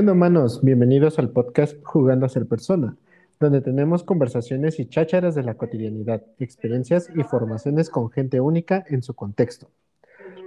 [0.00, 0.64] ¿Qué onda, humanos?
[0.64, 2.96] Bienvenidos al podcast Jugando a ser persona,
[3.38, 9.02] donde tenemos conversaciones y chácharas de la cotidianidad, experiencias y formaciones con gente única en
[9.02, 9.68] su contexto.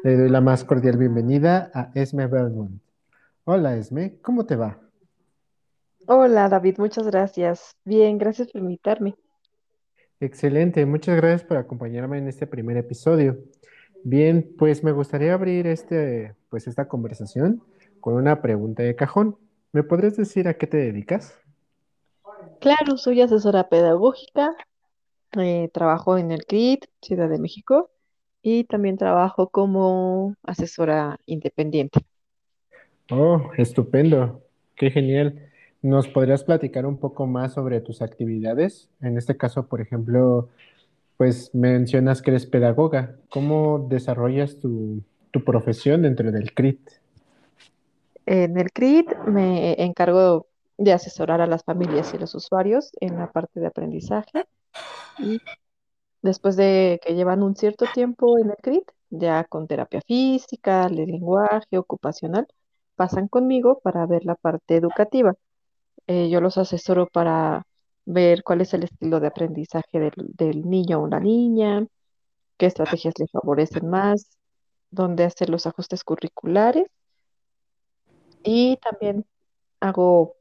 [0.03, 2.81] Le doy la más cordial bienvenida a Esme Belmont.
[3.43, 4.79] Hola, Esme, ¿cómo te va?
[6.07, 7.75] Hola David, muchas gracias.
[7.85, 9.13] Bien, gracias por invitarme.
[10.19, 13.37] Excelente, muchas gracias por acompañarme en este primer episodio.
[14.03, 17.61] Bien, pues me gustaría abrir este, pues esta conversación
[18.03, 19.37] con una pregunta de cajón.
[19.71, 21.39] ¿Me podrías decir a qué te dedicas?
[22.59, 24.53] Claro, soy asesora pedagógica,
[25.39, 27.91] eh, trabajo en el CRIT, Ciudad de México,
[28.41, 32.01] y también trabajo como asesora independiente.
[33.09, 34.41] Oh, estupendo,
[34.75, 35.49] qué genial.
[35.81, 38.89] ¿Nos podrías platicar un poco más sobre tus actividades?
[38.99, 40.49] En este caso, por ejemplo,
[41.15, 43.15] pues mencionas que eres pedagoga.
[43.29, 45.01] ¿Cómo desarrollas tu,
[45.31, 47.02] tu profesión dentro del CRIT?
[48.25, 53.31] En el CRIT me encargo de asesorar a las familias y los usuarios en la
[53.31, 54.45] parte de aprendizaje
[55.19, 55.41] y
[56.21, 61.05] después de que llevan un cierto tiempo en el CRIT, ya con terapia física, de
[61.05, 62.47] lenguaje, ocupacional,
[62.95, 65.33] pasan conmigo para ver la parte educativa.
[66.07, 67.65] Eh, yo los asesoro para
[68.05, 71.85] ver cuál es el estilo de aprendizaje del, del niño o la niña,
[72.57, 74.29] qué estrategias le favorecen más,
[74.91, 76.87] dónde hacer los ajustes curriculares
[78.43, 79.25] y también
[79.81, 80.37] hago,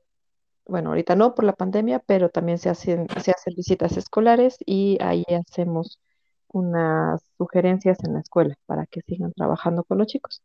[0.66, 4.98] bueno, ahorita no por la pandemia, pero también se hacen, se hacen visitas escolares y
[5.02, 6.00] ahí hacemos
[6.48, 10.42] unas sugerencias en la escuela para que sigan trabajando con los chicos.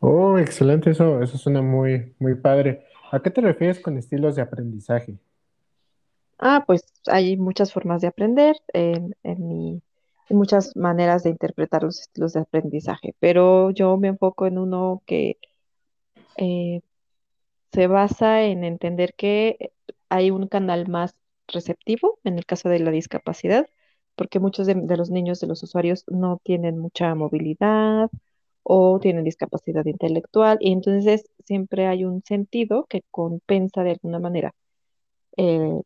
[0.00, 2.86] Oh, excelente, eso, eso suena muy, muy padre.
[3.10, 5.18] ¿A qué te refieres con estilos de aprendizaje?
[6.38, 9.82] Ah, pues hay muchas formas de aprender en, en mi,
[10.28, 15.02] y muchas maneras de interpretar los estilos de aprendizaje, pero yo me enfoco en uno
[15.06, 15.38] que
[16.38, 16.82] eh,
[17.72, 19.72] se basa en entender que
[20.08, 21.16] hay un canal más
[21.48, 23.68] receptivo en el caso de la discapacidad,
[24.16, 28.10] porque muchos de, los niños de los usuarios no tienen mucha movilidad
[28.62, 34.54] o tienen discapacidad intelectual, y entonces siempre hay un sentido que compensa de alguna manera
[35.36, 35.80] eh,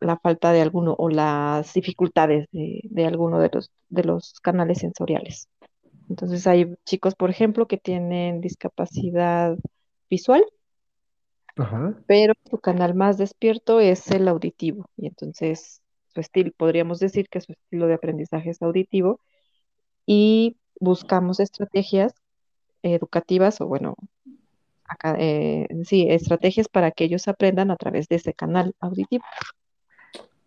[0.00, 4.78] la falta de alguno o las dificultades de, de alguno de los, de los canales
[4.78, 5.48] sensoriales.
[6.10, 9.56] Entonces hay chicos, por ejemplo, que tienen discapacidad
[10.10, 10.44] visual
[11.56, 11.94] Ajá.
[12.06, 14.86] pero su canal más despierto es el auditivo.
[14.96, 15.80] Y entonces
[16.12, 19.20] su estilo, podríamos decir que su estilo de aprendizaje es auditivo
[20.06, 22.14] y buscamos estrategias
[22.82, 23.94] educativas o bueno,
[24.84, 29.24] acá, eh, sí, estrategias para que ellos aprendan a través de ese canal auditivo.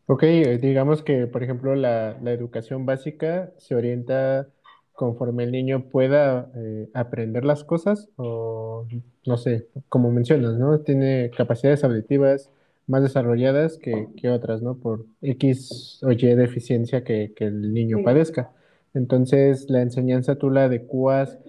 [0.07, 0.23] Ok,
[0.59, 4.49] digamos que, por ejemplo, la, la educación básica se orienta
[4.91, 8.85] conforme el niño pueda eh, aprender las cosas o,
[9.25, 10.79] no sé, como mencionas, ¿no?
[10.81, 12.51] Tiene capacidades auditivas
[12.87, 14.75] más desarrolladas que, que otras, ¿no?
[14.77, 18.51] Por X o Y deficiencia que, que el niño padezca.
[18.93, 21.39] Entonces, la enseñanza tú la adecuas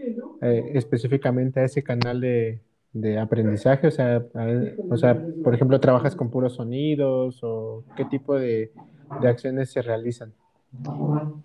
[0.41, 2.61] eh, específicamente a ese canal de,
[2.93, 4.49] de aprendizaje, o sea, a-
[4.89, 8.73] o sea, por ejemplo, trabajas con puros sonidos o qué tipo de,
[9.21, 10.33] de acciones se realizan.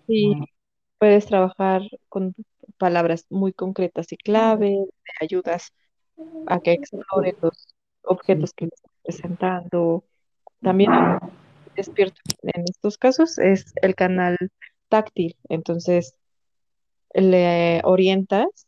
[0.06, 0.34] Y
[0.98, 2.34] puedes trabajar con
[2.78, 5.72] palabras muy concretas y clave, te ayudas
[6.46, 10.04] a que explore los objetos que le estás presentando.
[10.60, 10.90] También
[11.76, 14.36] despierto en estos casos es el canal
[14.88, 15.36] táctil.
[15.48, 16.16] Entonces,
[17.14, 18.66] le orientas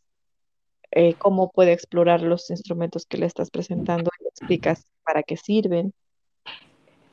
[0.90, 5.36] eh, cómo puede explorar los instrumentos que le estás presentando y le explicas para qué
[5.36, 5.94] sirven.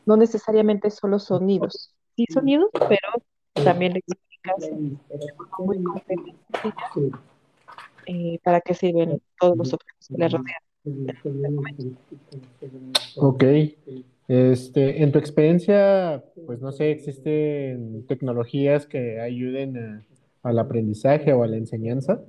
[0.06, 3.24] No necesariamente solo sonidos, sí sonidos, pero
[3.64, 5.78] también le explicas de forma muy
[8.10, 10.64] eh, para qué sirven todos los objetos que le rodean
[11.08, 11.30] este.
[13.18, 13.44] Ok.
[14.28, 20.06] Este, en tu experiencia, pues no sé, ¿existen tecnologías que ayuden a-
[20.44, 22.22] al aprendizaje o a la enseñanza?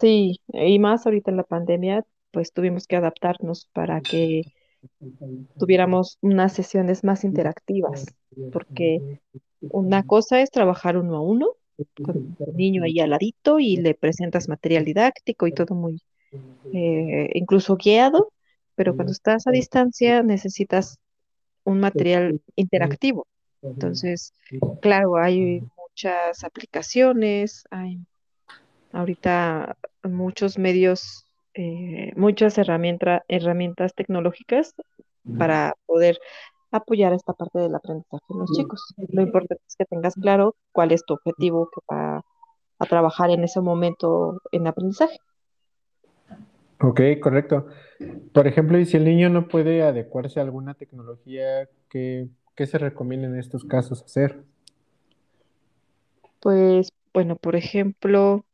[0.00, 4.42] Sí, y más ahorita en la pandemia, pues tuvimos que adaptarnos para que
[5.58, 8.14] tuviéramos unas sesiones más interactivas,
[8.52, 9.00] porque
[9.70, 11.48] una cosa es trabajar uno a uno
[12.54, 16.02] niño ahí al ladito y le presentas material didáctico y todo muy,
[16.72, 18.32] eh, incluso guiado,
[18.74, 20.98] pero cuando estás a distancia necesitas
[21.64, 23.26] un material interactivo.
[23.62, 24.32] Entonces,
[24.80, 27.98] claro, hay muchas aplicaciones, hay
[28.92, 34.74] ahorita muchos medios, eh, muchas herramientas, herramientas tecnológicas
[35.36, 36.18] para poder
[36.72, 38.94] apoyar esta parte del aprendizaje en los chicos.
[39.08, 42.22] Lo importante es que tengas claro cuál es tu objetivo que va
[42.80, 45.18] a trabajar en ese momento en aprendizaje.
[46.80, 47.66] Ok, correcto.
[48.32, 52.78] Por ejemplo, y si el niño no puede adecuarse a alguna tecnología, ¿qué, qué se
[52.78, 54.44] recomienda en estos casos hacer?
[56.40, 58.44] Pues, bueno, por ejemplo,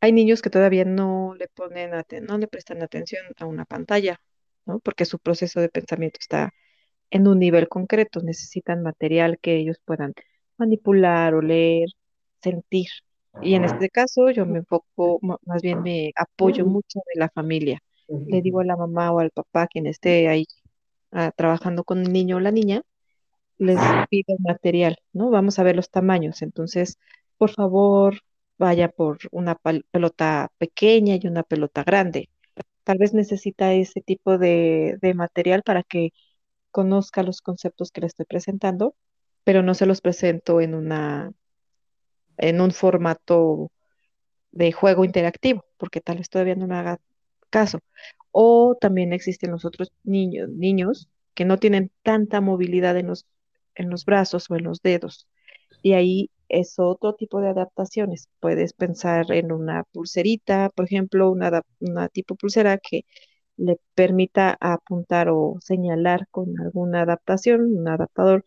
[0.00, 4.20] hay niños que todavía no le ponen aten- no le prestan atención a una pantalla,
[4.68, 4.80] ¿no?
[4.80, 6.52] Porque su proceso de pensamiento está
[7.10, 10.14] en un nivel concreto, necesitan material que ellos puedan
[10.58, 11.88] manipular o leer,
[12.42, 12.88] sentir.
[13.42, 17.80] Y en este caso yo me enfoco, más bien me apoyo mucho de la familia.
[18.08, 20.46] Le digo a la mamá o al papá, quien esté ahí
[21.12, 22.82] ah, trabajando con el niño o la niña,
[23.58, 23.78] les
[24.10, 25.30] pido el material, ¿no?
[25.30, 26.42] Vamos a ver los tamaños.
[26.42, 26.98] Entonces,
[27.38, 28.20] por favor,
[28.58, 29.56] vaya por una
[29.90, 32.30] pelota pequeña y una pelota grande.
[32.88, 36.12] Tal vez necesita ese tipo de, material para que
[36.70, 38.94] conozca los conceptos que le estoy presentando,
[39.44, 41.34] pero no se los presento en una,
[42.38, 43.70] en un formato
[44.52, 46.98] de juego interactivo, porque tal vez todavía no me haga
[47.50, 47.80] caso.
[48.30, 53.26] O también existen los otros niños, niños que no tienen tanta movilidad en los,
[53.74, 55.28] en los brazos o en los dedos.
[55.82, 58.28] Y ahí es otro tipo de adaptaciones.
[58.40, 63.02] Puedes pensar en una pulserita, por ejemplo, una, una tipo pulsera que
[63.56, 68.44] le permita apuntar o señalar con alguna adaptación, un adaptador,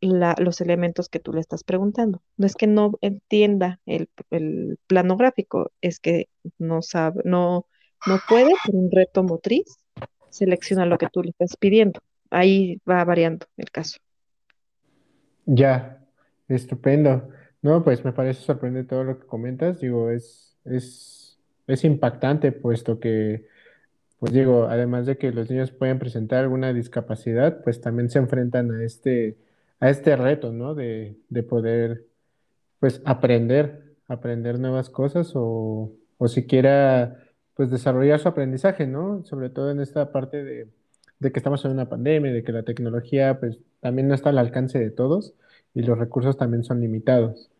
[0.00, 2.22] la- los elementos que tú le estás preguntando.
[2.36, 7.66] No es que no entienda el, el plano gráfico, es que no sabe, no,
[8.04, 9.78] no puede por un reto motriz,
[10.30, 12.00] selecciona lo que tú le estás pidiendo.
[12.30, 13.98] Ahí va variando el caso.
[15.46, 16.01] Ya,
[16.54, 17.28] estupendo.
[17.62, 19.80] No, pues me parece sorprendente todo lo que comentas.
[19.80, 23.46] Digo, es, es, es impactante, puesto que,
[24.18, 28.72] pues digo, además de que los niños pueden presentar alguna discapacidad, pues también se enfrentan
[28.72, 29.38] a este,
[29.80, 30.74] a este reto, ¿no?
[30.74, 32.06] De, de poder
[32.80, 37.18] pues aprender, aprender nuevas cosas o, o siquiera
[37.54, 39.24] pues desarrollar su aprendizaje, ¿no?
[39.24, 40.68] Sobre todo en esta parte de,
[41.20, 44.38] de que estamos en una pandemia, de que la tecnología pues también no está al
[44.38, 45.34] alcance de todos
[45.74, 47.50] y los recursos también son limitados.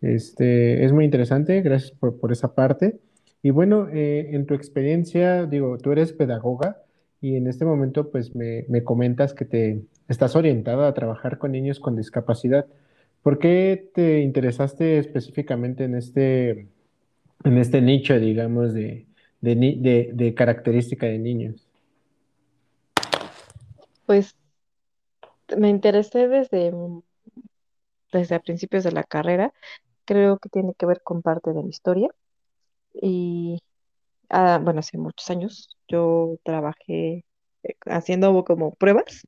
[0.00, 3.00] Este, es muy interesante, gracias por, por esa parte.
[3.42, 6.82] Y bueno, eh, en tu experiencia, digo, tú eres pedagoga
[7.20, 11.52] y en este momento pues me, me comentas que te estás orientada a trabajar con
[11.52, 12.66] niños con discapacidad.
[13.22, 16.68] ¿Por qué te interesaste específicamente en este,
[17.44, 19.06] en este nicho, digamos, de,
[19.40, 21.66] de, de, de característica de niños?
[24.06, 24.34] Pues
[25.56, 26.72] me interesé desde,
[28.12, 29.52] desde a principios de la carrera.
[30.04, 32.08] Creo que tiene que ver con parte de mi historia.
[32.94, 33.62] Y
[34.28, 37.24] ah, bueno, hace muchos años yo trabajé
[37.62, 39.26] eh, haciendo como pruebas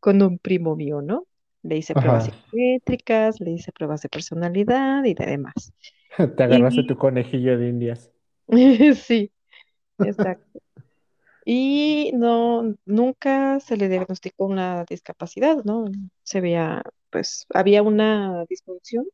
[0.00, 1.26] con un primo mío, ¿no?
[1.62, 5.72] Le hice pruebas psicométricas, le hice pruebas de personalidad y de demás.
[6.36, 8.12] te agarraste tu conejillo de Indias.
[8.94, 9.32] sí,
[9.98, 10.60] exacto.
[11.44, 15.84] Y no, nunca se le diagnosticó una discapacidad, ¿no?
[16.24, 16.82] Se veía,
[17.16, 19.06] pues, había una disfunción,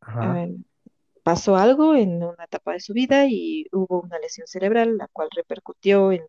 [0.00, 0.56] Ajá, eh,
[1.24, 5.28] pasó algo en una etapa de su vida y hubo una lesión cerebral, la cual
[5.36, 6.22] repercutió en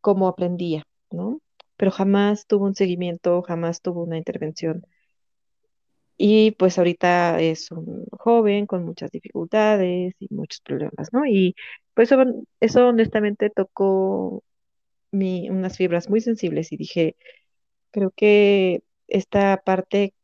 [0.00, 1.40] cómo aprendía, ¿no?
[1.76, 4.84] Pero jamás tuvo un seguimiento, jamás tuvo una intervención.
[6.16, 11.24] Y pues ahorita es un joven con muchas dificultades y muchos problemas, ¿no?
[11.26, 11.54] Y
[11.94, 12.24] pues eso,
[12.60, 14.42] eso honestamente tocó
[15.12, 17.16] mi, unas fibras muy sensibles y dije,
[17.92, 20.14] creo que esta parte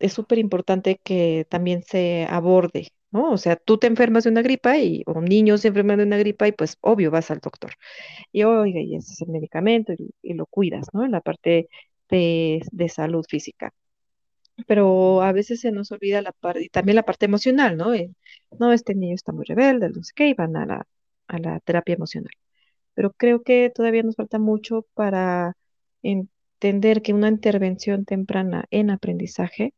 [0.00, 3.32] es súper importante que también se aborde, ¿no?
[3.32, 6.04] O sea, tú te enfermas de una gripa y, o un niño se enferma de
[6.04, 7.72] una gripa y pues obvio vas al doctor.
[8.32, 9.92] Y oiga, y ese es el medicamento
[10.22, 11.04] y, lo cuidas, ¿no?
[11.04, 11.68] En la parte
[12.08, 13.72] de, de salud física.
[14.66, 17.92] Pero a veces se nos olvida la parte, y también la parte emocional, ¿no?
[18.58, 20.86] No, este niño está muy rebelde, no sé qué, y van a la,
[21.28, 22.32] a la terapia emocional.
[22.94, 25.56] Pero creo que todavía nos falta mucho para
[26.60, 29.72] entender que una intervención temprana en aprendizaje,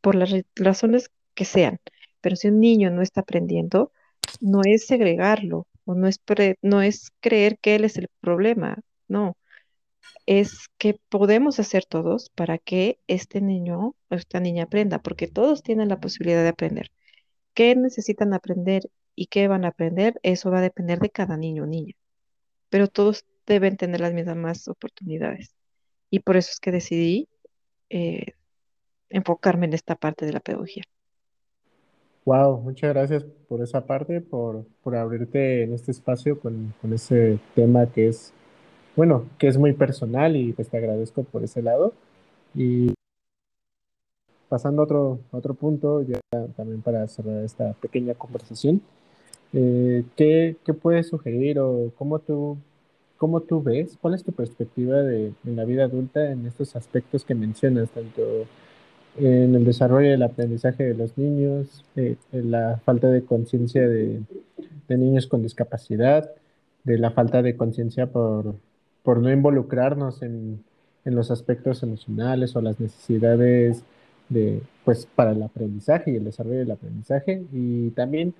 [0.00, 1.78] por las razones que sean,
[2.20, 3.92] pero si un niño no está aprendiendo,
[4.40, 8.78] no es segregarlo, o no es, pre- no es creer que él es el problema,
[9.08, 9.36] no
[10.26, 15.62] es que podemos hacer todos para que este niño o esta niña aprenda, porque todos
[15.62, 16.90] tienen la posibilidad de aprender.
[17.54, 20.20] ¿Qué necesitan aprender y qué van a aprender?
[20.22, 21.94] Eso va a depender de cada niño o niña,
[22.70, 25.54] pero todos deben tener las mismas oportunidades.
[26.10, 27.28] Y por eso es que decidí
[27.90, 28.34] eh,
[29.10, 30.84] enfocarme en esta parte de la pedagogía.
[32.24, 37.38] Wow, muchas gracias por esa parte, por, por abrirte en este espacio con, con ese
[37.54, 38.32] tema que es,
[38.96, 41.94] bueno, que es muy personal y pues te agradezco por ese lado.
[42.54, 42.94] Y
[44.48, 46.20] pasando a otro, a otro punto, ya
[46.56, 48.82] también para cerrar esta pequeña conversación,
[49.54, 52.58] Eh, ¿qué, qué puedes sugerir o cómo tú,
[53.20, 53.98] cómo tú ves?
[54.00, 58.22] ¿Cuál es tu perspectiva de, en la vida adulta en estos aspectos que mencionas, tanto
[59.18, 64.22] en el desarrollo del aprendizaje de los niños, eh, en la falta de conciencia de,
[64.88, 66.30] de niños con discapacidad,
[66.84, 68.54] de la falta de conciencia por,
[69.02, 70.64] por no involucrarnos en,
[71.04, 73.84] en los aspectos emocionales o las necesidades
[74.30, 77.42] de, pues, para el aprendizaje y el desarrollo del aprendizaje.
[77.52, 78.32] Y también,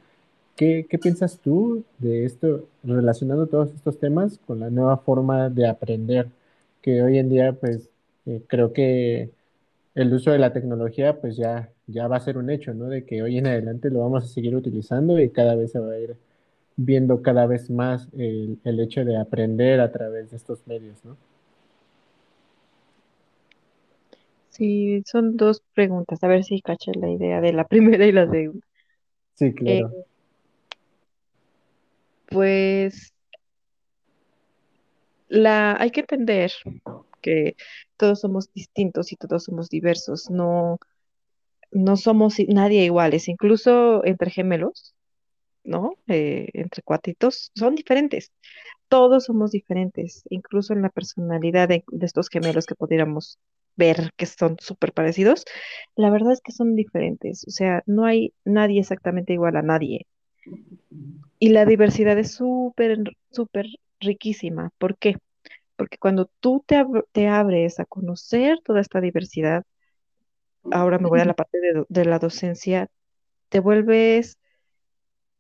[0.61, 5.69] ¿qué, qué piensas tú de esto, relacionando todos estos temas con la nueva forma de
[5.69, 6.29] aprender?
[6.83, 7.91] Que hoy en día, pues,
[8.27, 9.33] eh, creo que
[9.95, 12.87] el uso de la tecnología, pues ya, ya va a ser un hecho, ¿no?
[12.87, 15.93] De que hoy en adelante lo vamos a seguir utilizando y cada vez se va
[15.95, 16.17] a ir
[16.77, 21.17] viendo cada vez más el, el hecho de aprender a través de estos medios, ¿no?
[24.49, 28.29] Sí, son dos preguntas, a ver si caché la idea de la primera y la
[28.31, 28.67] segunda.
[29.35, 29.97] Sí, Eh, claro.
[32.31, 33.13] Pues
[35.29, 36.53] la, hay que entender
[37.23, 37.57] que
[37.97, 40.79] todos somos distintos y todos somos diversos, no,
[41.73, 44.95] no somos nadie iguales, incluso entre gemelos,
[45.65, 45.95] ¿no?
[46.09, 48.33] Eh, entre cuatitos, son diferentes.
[48.89, 53.39] Todos somos diferentes, incluso en la personalidad de, de estos gemelos que pudiéramos
[53.77, 55.45] ver que son súper parecidos,
[55.97, 60.07] la verdad es que son diferentes, o sea, no hay nadie exactamente igual a nadie.
[61.39, 62.99] Y la diversidad es súper,
[63.31, 63.67] súper
[64.01, 64.71] riquísima.
[64.79, 65.17] ¿Por qué?
[65.77, 69.65] Porque cuando tú te, te abres a conocer toda esta diversidad,
[70.71, 72.89] ahora me voy a la parte de, de la docencia,
[73.49, 74.39] te vuelves,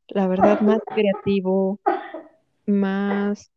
[0.08, 1.78] la verdad, más creativo,
[2.66, 3.50] más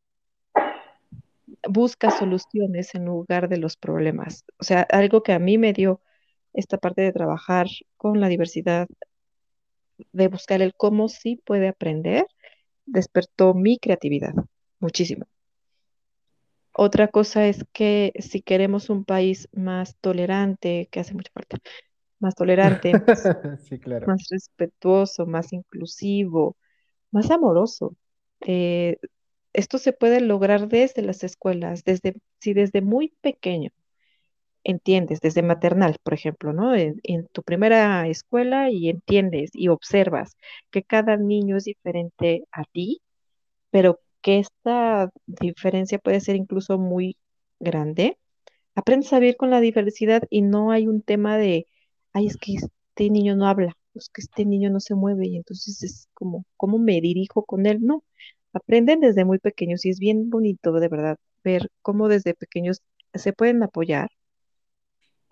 [1.68, 4.46] buscas soluciones en lugar de los problemas.
[4.60, 6.02] O sea, algo que a mí me dio
[6.54, 7.68] esta parte de trabajar
[7.98, 8.88] con la diversidad,
[10.12, 12.28] de buscar el cómo sí puede aprender,
[12.86, 14.34] despertó mi creatividad
[14.80, 15.26] muchísimo.
[16.76, 21.58] Otra cosa es que si queremos un país más tolerante, que hace mucha falta,
[22.20, 23.34] más tolerante, más,
[23.70, 24.08] Sí, claro.
[24.08, 26.58] más respetuoso, más inclusivo,
[27.12, 27.96] más amoroso,
[28.42, 28.98] eh,
[29.54, 33.72] esto se puede lograr desde las escuelas, desde, si desde muy pequeño
[34.64, 36.76] entiendes, desde maternal, por ejemplo, ¿no?
[36.76, 40.38] En, en tu primera escuela y entiendes y observas
[40.72, 43.02] que cada niño es diferente a ti,
[43.72, 47.18] pero que esta diferencia puede ser incluso muy
[47.60, 48.18] grande
[48.76, 51.68] aprendes a vivir con la diversidad y no hay un tema de,
[52.14, 55.38] ay, es que este niño no habla, es que este niño no se mueve y
[55.38, 57.80] entonces es como, ¿cómo me dirijo con él?
[57.82, 58.04] No,
[58.54, 62.82] aprenden desde muy pequeños y es bien bonito de verdad ver cómo desde pequeños
[63.14, 64.10] se pueden apoyar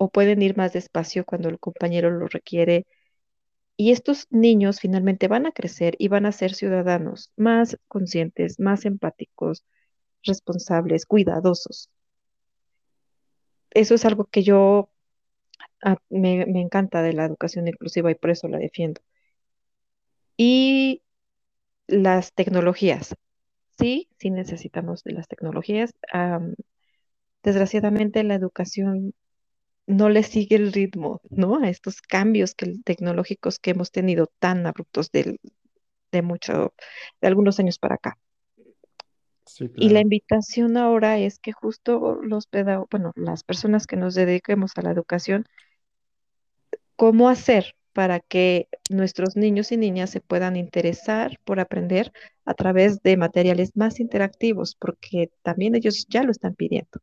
[0.02, 2.86] o pueden ir más despacio cuando el compañero lo requiere.
[3.76, 8.86] Y estos niños finalmente van a crecer y van a ser ciudadanos más conscientes, más
[8.86, 9.64] empáticos,
[10.24, 11.90] responsables, cuidadosos.
[13.70, 14.88] Eso es algo que yo
[15.82, 19.00] Ah, me, me encanta de la educación inclusiva y por eso la defiendo.
[20.36, 21.02] Y
[21.88, 23.14] las tecnologías.
[23.78, 25.92] Sí, sí necesitamos de las tecnologías.
[26.12, 26.54] Am,
[27.42, 29.14] desgraciadamente la educación
[29.92, 31.58] no le sigue el ritmo, ¿no?
[31.62, 35.40] A estos cambios que, tecnológicos que hemos tenido tan abruptos del-
[36.12, 36.74] de mucho,
[37.20, 38.18] de algunos años para acá.
[39.46, 44.14] Sí, Y la invitación ahora es que justo los pedagogos, bueno, las personas que nos
[44.14, 45.44] dediquemos a la educación,
[46.96, 52.12] ¿Cómo hacer para que nuestros niños y niñas se puedan interesar por aprender
[52.46, 54.74] a través de materiales más interactivos?
[54.76, 57.00] Porque también ellos ya lo están pidiendo.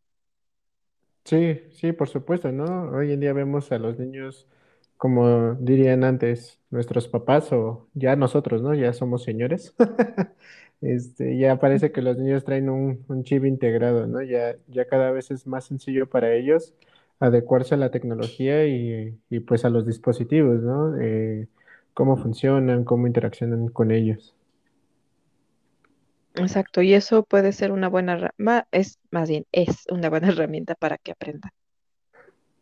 [1.30, 2.90] Sí, sí, por supuesto, ¿no?
[2.92, 4.48] Hoy en día vemos a los niños,
[4.98, 8.74] como dirían antes, nuestros papás o ya nosotros, ¿no?
[8.74, 9.76] Ya somos señores.
[10.82, 14.22] Este, ya parece que los niños traen un, un chip integrado, ¿no?
[14.22, 16.74] Ya, ya cada vez es más sencillo para ellos
[17.20, 20.96] adecuarse a la tecnología y, y pues a los dispositivos, ¿no?
[21.02, 21.50] Eh,
[21.94, 24.34] cómo funcionan, cómo interaccionan con ellos.
[26.40, 28.34] Exacto, y eso puede ser una buena,
[28.72, 31.52] es más bien, es una buena herramienta para que aprendan.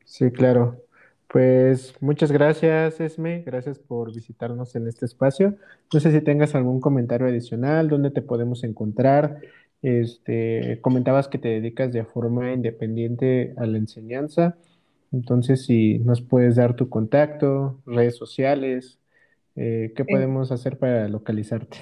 [0.06, 0.84] Sí, claro.
[1.28, 3.44] Pues muchas gracias, Esme.
[3.46, 5.56] Gracias por visitarnos en este espacio.
[5.94, 9.42] No sé si tengas algún comentario adicional, dónde te podemos encontrar.
[9.82, 14.58] Este, comentabas que te dedicas de forma independiente a la enseñanza.
[15.12, 18.98] Entonces, si nos puedes dar tu contacto, redes sociales,
[19.56, 21.78] eh, ¿qué podemos hacer para localizarte?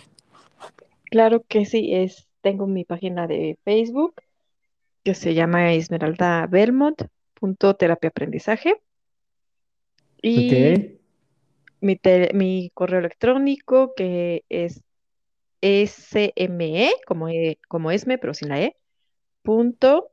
[1.10, 4.16] Claro que sí, es, tengo mi página de Facebook
[5.04, 7.04] que se llama Esmeralda Belmont,
[7.36, 8.76] punto terapia aprendizaje,
[10.22, 10.90] y
[11.82, 14.84] mi, te- mi correo electrónico que es
[15.62, 18.78] S-M-E, como, e- como esme, pero sin la E,
[19.44, 20.12] punto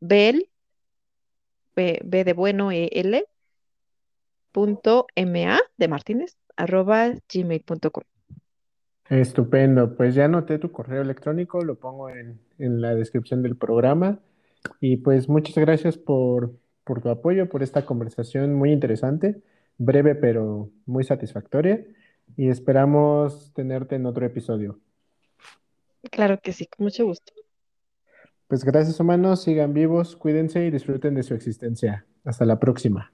[0.00, 0.50] bel,
[1.76, 3.24] B, B de bueno, E-L,
[4.50, 8.02] punto M-A de Martínez, arroba gmail.com.
[9.10, 14.18] Estupendo, pues ya anoté tu correo electrónico, lo pongo en, en la descripción del programa
[14.80, 16.52] y pues muchas gracias por,
[16.84, 19.42] por tu apoyo, por esta conversación muy interesante,
[19.78, 21.84] breve pero muy satisfactoria
[22.36, 24.80] y esperamos tenerte en otro episodio.
[26.10, 27.32] Claro que sí, con mucho gusto.
[28.48, 32.06] Pues gracias humanos, sigan vivos, cuídense y disfruten de su existencia.
[32.24, 33.12] Hasta la próxima.